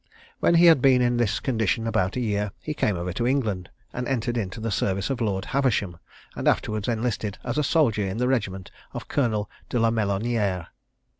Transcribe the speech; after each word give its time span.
When 0.39 0.55
he 0.55 0.65
had 0.65 0.81
been 0.81 0.99
in 0.99 1.17
this 1.17 1.39
condition 1.39 1.85
about 1.85 2.15
a 2.15 2.19
year, 2.21 2.51
he 2.59 2.73
came 2.73 2.97
over 2.97 3.13
to 3.13 3.27
England, 3.27 3.69
and 3.93 4.07
entered 4.07 4.35
into 4.35 4.59
the 4.59 4.71
service 4.71 5.11
of 5.11 5.21
Lord 5.21 5.45
Haversham, 5.53 5.99
and 6.35 6.47
afterwards 6.47 6.87
enlisted 6.87 7.37
as 7.43 7.59
a 7.59 7.63
soldier 7.63 8.07
in 8.07 8.17
the 8.17 8.27
regiment 8.27 8.71
of 8.93 9.07
Colonel 9.07 9.47
de 9.69 9.77
la 9.79 9.91
Melonière. 9.91 10.69